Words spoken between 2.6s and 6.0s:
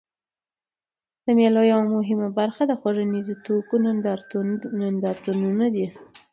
د خوړنیزو توکو نندارتونونه دي.